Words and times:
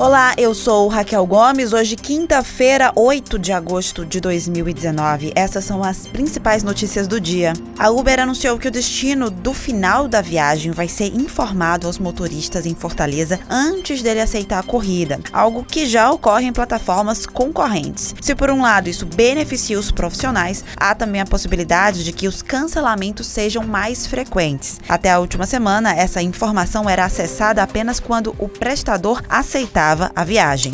Olá, 0.00 0.32
eu 0.38 0.54
sou 0.54 0.88
Raquel 0.88 1.26
Gomes. 1.26 1.74
Hoje, 1.74 1.94
quinta-feira, 1.94 2.90
8 2.96 3.38
de 3.38 3.52
agosto 3.52 4.02
de 4.06 4.18
2019. 4.18 5.30
Essas 5.36 5.62
são 5.62 5.84
as 5.84 6.06
principais 6.06 6.62
notícias 6.62 7.06
do 7.06 7.20
dia. 7.20 7.52
A 7.78 7.90
Uber 7.90 8.18
anunciou 8.18 8.58
que 8.58 8.66
o 8.66 8.70
destino 8.70 9.28
do 9.28 9.52
final 9.52 10.08
da 10.08 10.22
viagem 10.22 10.72
vai 10.72 10.88
ser 10.88 11.14
informado 11.14 11.86
aos 11.86 11.98
motoristas 11.98 12.64
em 12.64 12.74
Fortaleza 12.74 13.38
antes 13.50 14.00
dele 14.00 14.22
aceitar 14.22 14.60
a 14.60 14.62
corrida, 14.62 15.20
algo 15.34 15.62
que 15.62 15.84
já 15.84 16.10
ocorre 16.10 16.46
em 16.46 16.52
plataformas 16.52 17.26
concorrentes. 17.26 18.14
Se 18.22 18.34
por 18.34 18.48
um 18.48 18.62
lado 18.62 18.88
isso 18.88 19.04
beneficia 19.04 19.78
os 19.78 19.90
profissionais, 19.90 20.64
há 20.78 20.94
também 20.94 21.20
a 21.20 21.26
possibilidade 21.26 22.04
de 22.04 22.12
que 22.14 22.26
os 22.26 22.40
cancelamentos 22.40 23.26
sejam 23.26 23.66
mais 23.66 24.06
frequentes. 24.06 24.80
Até 24.88 25.10
a 25.10 25.18
última 25.18 25.44
semana, 25.44 25.94
essa 25.94 26.22
informação 26.22 26.88
era 26.88 27.04
acessada 27.04 27.62
apenas 27.62 28.00
quando 28.00 28.34
o 28.38 28.48
prestador 28.48 29.22
aceitava 29.28 29.89
a 30.14 30.24
viagem. 30.24 30.72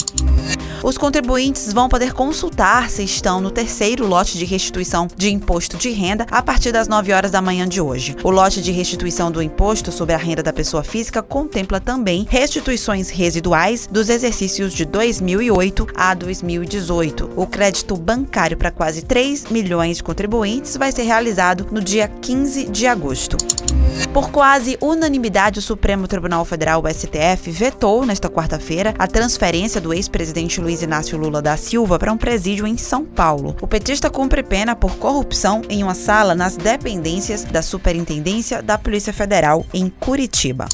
Os 0.82 0.96
contribuintes 0.96 1.72
vão 1.72 1.88
poder 1.88 2.12
consultar 2.12 2.90
se 2.90 3.02
estão 3.02 3.40
no 3.40 3.50
terceiro 3.50 4.06
lote 4.06 4.38
de 4.38 4.44
restituição 4.44 5.08
de 5.16 5.30
imposto 5.30 5.76
de 5.76 5.90
renda 5.90 6.26
a 6.30 6.42
partir 6.42 6.70
das 6.70 6.86
9 6.86 7.12
horas 7.12 7.32
da 7.32 7.42
manhã 7.42 7.66
de 7.66 7.80
hoje. 7.80 8.14
O 8.22 8.30
lote 8.30 8.62
de 8.62 8.70
restituição 8.70 9.30
do 9.30 9.42
imposto 9.42 9.90
sobre 9.90 10.14
a 10.14 10.18
renda 10.18 10.42
da 10.42 10.52
pessoa 10.52 10.84
física 10.84 11.22
contempla 11.22 11.80
também 11.80 12.26
restituições 12.28 13.08
residuais 13.08 13.88
dos 13.90 14.08
exercícios 14.08 14.72
de 14.72 14.84
2008 14.84 15.88
a 15.96 16.14
2018. 16.14 17.30
O 17.34 17.46
crédito 17.46 17.96
bancário 17.96 18.56
para 18.56 18.70
quase 18.70 19.02
3 19.02 19.46
milhões 19.46 19.96
de 19.96 20.04
contribuintes 20.04 20.76
vai 20.76 20.92
ser 20.92 21.02
realizado 21.02 21.66
no 21.72 21.80
dia 21.80 22.06
15 22.06 22.68
de 22.68 22.86
agosto. 22.86 23.36
Por 24.12 24.30
quase 24.30 24.78
unanimidade, 24.80 25.58
o 25.58 25.62
Supremo 25.62 26.08
Tribunal 26.08 26.44
Federal, 26.44 26.82
o 26.82 26.88
STF, 26.88 27.50
vetou 27.50 28.06
nesta 28.06 28.30
quarta-feira 28.30 28.94
a 28.98 29.06
transferência 29.06 29.80
do 29.80 29.92
ex-presidente 29.92 30.60
Luiz 30.60 30.82
Inácio 30.82 31.18
Lula 31.18 31.42
da 31.42 31.56
Silva 31.56 31.98
para 31.98 32.12
um 32.12 32.16
presídio 32.16 32.66
em 32.66 32.76
São 32.76 33.04
Paulo. 33.04 33.54
O 33.60 33.66
petista 33.66 34.08
cumpre 34.08 34.42
pena 34.42 34.74
por 34.74 34.96
corrupção 34.96 35.62
em 35.68 35.82
uma 35.82 35.94
sala 35.94 36.34
nas 36.34 36.56
dependências 36.56 37.44
da 37.44 37.60
Superintendência 37.62 38.62
da 38.62 38.78
Polícia 38.78 39.12
Federal 39.12 39.66
em 39.74 39.90
Curitiba. 39.90 40.66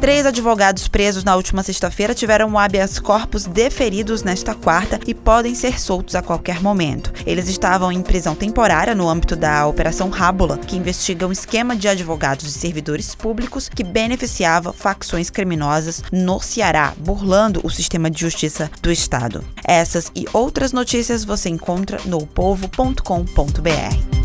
Três 0.00 0.26
advogados 0.26 0.88
presos 0.88 1.24
na 1.24 1.34
última 1.34 1.62
sexta-feira 1.62 2.14
tiveram 2.14 2.58
habeas 2.58 2.98
corpus 2.98 3.44
deferidos 3.44 4.22
nesta 4.22 4.54
quarta 4.54 5.00
e 5.06 5.14
podem 5.14 5.54
ser 5.54 5.80
soltos 5.80 6.14
a 6.14 6.22
qualquer 6.22 6.60
momento. 6.60 7.12
Eles 7.26 7.48
estavam 7.48 7.90
em 7.90 8.02
prisão 8.02 8.34
temporária 8.34 8.94
no 8.94 9.08
âmbito 9.08 9.34
da 9.34 9.66
Operação 9.66 10.10
Rábula, 10.10 10.58
que 10.58 10.76
investiga 10.76 11.26
um 11.26 11.32
esquema 11.32 11.74
de 11.74 11.88
advogados 11.88 12.46
e 12.46 12.58
servidores 12.58 13.14
públicos 13.14 13.68
que 13.68 13.82
beneficiava 13.82 14.72
facções 14.72 15.30
criminosas 15.30 16.02
no 16.12 16.40
Ceará, 16.40 16.92
burlando 16.98 17.60
o 17.64 17.70
sistema 17.70 18.10
de 18.10 18.20
justiça 18.20 18.70
do 18.82 18.92
estado. 18.92 19.42
Essas 19.64 20.12
e 20.14 20.26
outras 20.32 20.72
notícias 20.72 21.24
você 21.24 21.48
encontra 21.48 21.98
no 22.04 22.26
povo.com.br. 22.26 24.15